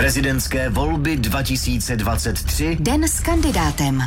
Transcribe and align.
Prezidentské 0.00 0.68
volby 0.68 1.16
2023. 1.16 2.76
Den 2.80 3.04
s 3.04 3.20
kandidátem. 3.20 4.02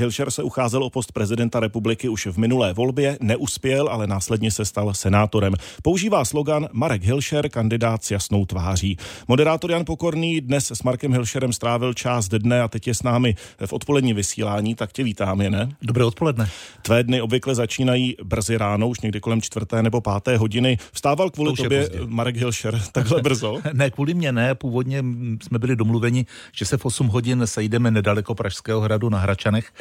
Hilšer 0.00 0.30
se 0.30 0.42
ucházel 0.42 0.84
o 0.84 0.90
post 0.90 1.12
prezidenta 1.12 1.60
republiky 1.60 2.08
už 2.08 2.26
v 2.26 2.38
minulé 2.38 2.72
volbě, 2.72 3.18
neuspěl, 3.20 3.88
ale 3.88 4.06
následně 4.06 4.50
se 4.50 4.64
stal 4.64 4.94
senátorem. 4.94 5.54
Používá 5.82 6.24
slogan 6.24 6.68
Marek 6.72 7.04
Hilšer, 7.04 7.48
kandidát 7.48 8.04
s 8.04 8.10
jasnou 8.10 8.46
tváří. 8.46 8.96
Moderátor 9.28 9.70
Jan 9.70 9.84
Pokorný 9.84 10.40
dnes 10.40 10.70
s 10.70 10.82
Markem 10.82 11.12
Hilšerem 11.12 11.52
strávil 11.52 11.94
část 11.94 12.28
dne 12.28 12.62
a 12.62 12.68
teď 12.68 12.86
je 12.86 12.94
s 12.94 13.02
námi 13.02 13.34
v 13.66 13.72
odpolední 13.72 14.12
vysílání, 14.12 14.74
tak 14.74 14.92
tě 14.92 15.04
vítám, 15.04 15.40
je 15.40 15.50
ne? 15.50 15.68
Dobré 15.82 16.04
odpoledne. 16.04 16.50
Tvé 16.82 17.02
dny 17.02 17.20
obvykle 17.20 17.54
začínají 17.54 18.16
brzy 18.24 18.56
ráno, 18.56 18.88
už 18.88 19.00
někdy 19.00 19.20
kolem 19.20 19.40
čtvrté 19.42 19.82
nebo 19.82 20.00
páté 20.00 20.36
hodiny. 20.36 20.78
Vstával 20.92 21.30
kvůli 21.30 21.56
to 21.56 21.62
tobě 21.62 21.90
Marek 22.06 22.36
Hilšer 22.36 22.82
takhle 22.92 23.22
brzo? 23.22 23.58
ne, 23.72 23.90
kvůli 23.90 24.14
mě 24.14 24.32
ne. 24.32 24.54
Původně 24.54 25.04
jsme 25.42 25.58
byli 25.58 25.76
domluveni, 25.76 26.26
že 26.52 26.64
se 26.64 26.76
v 26.76 26.84
8 26.84 27.06
hodin 27.06 27.42
sejdeme 27.44 27.90
nedaleko 27.90 28.34
Pražského 28.34 28.80
hradu 28.80 29.08
na 29.08 29.18
Hračanech 29.18 29.72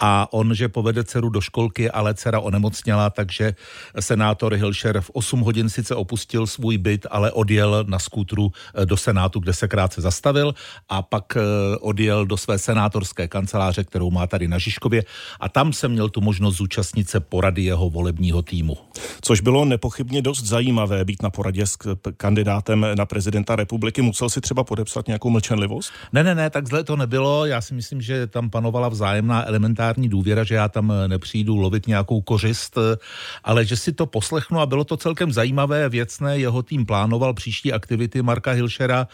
a 0.00 0.32
on, 0.32 0.54
že 0.54 0.68
povede 0.68 1.04
dceru 1.04 1.28
do 1.28 1.40
školky, 1.40 1.90
ale 1.90 2.14
dcera 2.14 2.40
onemocněla, 2.40 3.10
takže 3.10 3.54
senátor 4.00 4.54
Hilšer 4.54 5.00
v 5.00 5.10
8 5.10 5.40
hodin 5.40 5.68
sice 5.68 5.94
opustil 5.94 6.46
svůj 6.46 6.78
byt, 6.78 7.06
ale 7.10 7.32
odjel 7.32 7.84
na 7.88 7.98
skútru 7.98 8.52
eh, 8.74 8.86
do 8.86 8.96
Senátu, 8.96 9.40
kde 9.40 9.52
se 9.52 9.68
krátce 9.68 10.00
zastavil 10.00 10.54
a 10.88 11.02
pak 11.02 11.36
eh, 11.36 11.40
odjel 11.80 12.26
do 12.26 12.36
své 12.36 12.58
senátorské 12.58 13.28
kanceláře, 13.28 13.84
kterou 13.84 14.10
má 14.10 14.26
tady 14.26 14.48
na 14.48 14.58
Žižkově 14.58 15.04
a 15.40 15.48
tam 15.48 15.72
jsem 15.72 15.92
měl 15.92 16.08
tu 16.08 16.20
možnost 16.20 16.56
zúčastnit 16.56 17.10
se 17.10 17.20
porady 17.20 17.62
jeho 17.62 17.90
volebního 17.90 18.42
týmu. 18.42 18.76
Což 19.20 19.40
bylo 19.40 19.64
nepochybně 19.64 20.22
dost 20.22 20.44
zajímavé 20.44 21.04
být 21.04 21.22
na 21.22 21.30
poradě 21.30 21.66
s 21.66 21.78
kandidátem 22.16 22.86
na 22.94 23.06
prezidenta 23.06 23.56
republiky. 23.56 24.02
Musel 24.02 24.28
si 24.30 24.40
třeba 24.40 24.64
podepsat 24.64 25.06
nějakou 25.06 25.30
mlčenlivost? 25.30 25.92
Ne, 26.12 26.24
ne, 26.24 26.34
ne, 26.34 26.50
tak 26.50 26.68
zle 26.68 26.84
to 26.84 26.96
nebylo. 26.96 27.46
Já 27.46 27.60
si 27.60 27.74
myslím, 27.74 28.00
že 28.00 28.26
tam 28.26 28.50
panovala 28.50 28.88
vzájemná 28.88 29.48
elementární 29.48 29.89
důvěra, 29.98 30.44
že 30.44 30.54
já 30.54 30.68
tam 30.68 30.92
eh, 30.92 31.08
nepřijdu 31.08 31.56
lovit 31.56 31.86
nějakou 31.86 32.20
kořist, 32.20 32.78
eh, 32.78 32.96
ale 33.44 33.64
že 33.64 33.76
si 33.76 33.92
to 33.92 34.06
poslechnu 34.06 34.60
a 34.60 34.66
bylo 34.66 34.84
to 34.84 34.96
celkem 34.96 35.32
zajímavé, 35.32 35.88
věcné. 35.88 36.38
Jeho 36.38 36.62
tým 36.62 36.86
plánoval 36.86 37.34
příští 37.34 37.72
aktivity 37.72 38.22
Marka 38.22 38.50
Hilšera, 38.50 39.08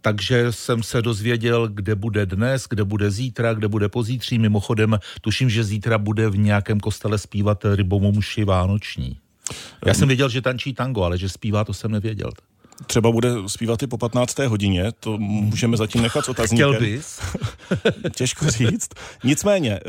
takže 0.00 0.52
jsem 0.52 0.82
se 0.82 1.02
dozvěděl, 1.02 1.68
kde 1.68 1.94
bude 1.94 2.26
dnes, 2.26 2.66
kde 2.70 2.84
bude 2.84 3.10
zítra, 3.10 3.54
kde 3.54 3.68
bude 3.68 3.88
pozítří. 3.88 4.38
Mimochodem, 4.38 4.98
tuším, 5.20 5.50
že 5.50 5.64
zítra 5.64 5.98
bude 5.98 6.28
v 6.30 6.38
nějakém 6.38 6.80
kostele 6.80 7.18
zpívat 7.18 7.64
rybomuši 7.74 8.44
vánoční. 8.44 9.18
Já 9.86 9.94
jsem 9.94 10.08
věděl, 10.08 10.28
že 10.28 10.42
tančí 10.42 10.74
tango, 10.74 11.02
ale 11.02 11.18
že 11.18 11.28
zpívá, 11.28 11.64
to 11.64 11.74
jsem 11.74 11.90
nevěděl 11.90 12.30
třeba 12.86 13.12
bude 13.12 13.30
zpívat 13.46 13.82
i 13.82 13.86
po 13.86 13.98
15. 13.98 14.38
hodině, 14.38 14.92
to 15.00 15.18
můžeme 15.18 15.76
zatím 15.76 16.02
nechat 16.02 16.24
s 16.24 16.28
otazníkem. 16.28 16.74
Chtěl 16.74 16.80
bys? 16.80 17.20
Těžko 18.16 18.50
říct. 18.50 18.90
Nicméně, 19.24 19.80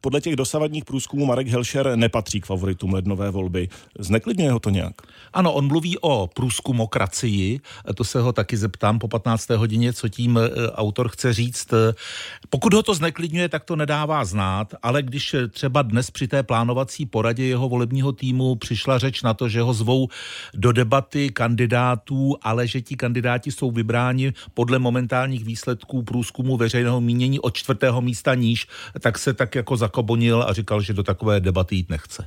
podle 0.00 0.20
těch 0.20 0.36
dosavadních 0.36 0.84
průzkumů 0.84 1.26
Marek 1.26 1.48
Helšer 1.48 1.96
nepatří 1.96 2.40
k 2.40 2.46
favoritům 2.46 2.94
lednové 2.94 3.30
volby. 3.30 3.68
Zneklidňuje 3.98 4.52
ho 4.52 4.58
to 4.60 4.70
nějak? 4.70 4.94
Ano, 5.32 5.52
on 5.52 5.66
mluví 5.66 5.98
o 5.98 6.26
průzkumokracii, 6.34 7.60
to 7.94 8.04
se 8.04 8.20
ho 8.20 8.32
taky 8.32 8.56
zeptám 8.56 8.98
po 8.98 9.08
15. 9.08 9.50
hodině, 9.50 9.92
co 9.92 10.08
tím 10.08 10.38
e, 10.38 10.70
autor 10.70 11.08
chce 11.08 11.32
říct. 11.32 11.68
Pokud 12.50 12.74
ho 12.74 12.82
to 12.82 12.94
zneklidňuje, 12.94 13.48
tak 13.48 13.64
to 13.64 13.76
nedává 13.76 14.24
znát, 14.24 14.74
ale 14.82 15.02
když 15.02 15.36
třeba 15.50 15.82
dnes 15.82 16.10
při 16.10 16.28
té 16.28 16.42
plánovací 16.42 17.06
poradě 17.06 17.44
jeho 17.44 17.68
volebního 17.68 18.12
týmu 18.12 18.54
přišla 18.54 18.98
řeč 18.98 19.22
na 19.22 19.34
to, 19.34 19.48
že 19.48 19.62
ho 19.62 19.74
zvou 19.74 20.08
do 20.54 20.72
debaty 20.72 21.30
kandidátů 21.30 22.23
ale 22.42 22.66
že 22.66 22.80
ti 22.80 22.96
kandidáti 22.96 23.52
jsou 23.52 23.70
vybráni 23.70 24.32
podle 24.54 24.78
momentálních 24.78 25.44
výsledků 25.44 26.02
průzkumu 26.02 26.56
veřejného 26.56 27.00
mínění 27.00 27.40
od 27.40 27.56
čtvrtého 27.56 28.00
místa 28.00 28.34
níž, 28.34 28.66
tak 29.00 29.18
se 29.18 29.34
tak 29.34 29.54
jako 29.54 29.76
zakobonil 29.76 30.42
a 30.42 30.52
říkal, 30.52 30.80
že 30.80 30.92
do 30.92 31.02
takové 31.02 31.40
debaty 31.40 31.76
jít 31.76 31.90
nechce. 31.90 32.26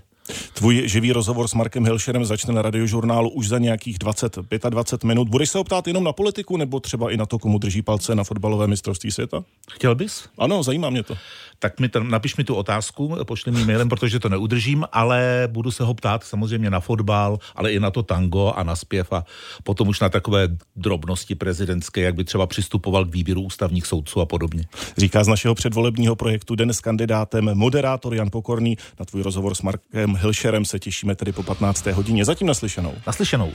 Tvůj 0.58 0.84
živý 0.86 1.12
rozhovor 1.12 1.48
s 1.48 1.54
Markem 1.54 1.86
Hilšerem 1.86 2.26
začne 2.26 2.54
na 2.54 2.62
radiožurnálu 2.62 3.30
už 3.30 3.48
za 3.48 3.58
nějakých 3.58 4.00
20, 4.00 4.38
25 4.70 5.08
minut. 5.08 5.30
Budeš 5.30 5.50
se 5.50 5.60
optát 5.60 5.88
jenom 5.88 6.04
na 6.04 6.14
politiku 6.14 6.58
nebo 6.58 6.80
třeba 6.80 7.12
i 7.12 7.18
na 7.18 7.26
to, 7.26 7.40
komu 7.40 7.58
drží 7.58 7.82
palce 7.82 8.16
na 8.16 8.24
fotbalové 8.24 8.68
mistrovství 8.68 9.12
světa? 9.12 9.44
Chtěl 9.72 9.96
bys? 9.96 10.30
Ano, 10.38 10.64
zajímá 10.64 10.90
mě 10.90 11.04
to. 11.04 11.18
Tak 11.60 11.80
mi 11.80 11.90
to, 11.90 12.04
napiš 12.04 12.38
mi 12.38 12.44
tu 12.44 12.56
otázku, 12.56 13.16
pošli 13.24 13.52
mi 13.52 13.66
mailem, 13.66 13.90
protože 13.90 14.20
to 14.20 14.30
neudržím, 14.30 14.86
ale 14.92 15.48
budu 15.52 15.72
se 15.72 15.84
ho 15.84 15.94
ptát 15.94 16.24
samozřejmě 16.24 16.70
na 16.70 16.80
fotbal, 16.80 17.40
ale 17.56 17.72
i 17.72 17.80
na 17.80 17.92
to 17.92 18.04
tango 18.04 18.54
a 18.56 18.64
na 18.64 18.76
zpěv 18.76 19.14
a 19.14 19.26
potom 19.64 19.88
už 19.88 20.00
na 20.00 20.10
takové 20.10 20.48
drobnosti 20.76 21.36
prezidentské, 21.36 22.02
jak 22.02 22.16
by 22.16 22.24
třeba 22.24 22.48
přistupoval 22.48 23.06
k 23.06 23.14
výběru 23.14 23.42
ústavních 23.42 23.88
soudců 23.88 24.22
a 24.22 24.26
podobně. 24.26 24.66
Říká 24.98 25.24
z 25.24 25.28
našeho 25.28 25.56
předvolebního 25.56 26.16
projektu 26.16 26.56
Den 26.56 26.74
s 26.74 26.80
kandidátem 26.80 27.50
moderátor 27.54 28.16
Jan 28.16 28.30
Pokorný. 28.32 28.78
Na 29.00 29.06
tvůj 29.06 29.22
rozhovor 29.22 29.56
s 29.56 29.62
Markem 29.62 30.16
Hilšerem 30.16 30.47
se 30.66 30.80
těšíme 30.80 31.16
tedy 31.16 31.32
po 31.32 31.44
15. 31.44 31.86
hodině. 31.86 32.26
Zatím 32.26 32.48
naslyšenou. 32.48 32.94
Naslyšenou. 33.08 33.54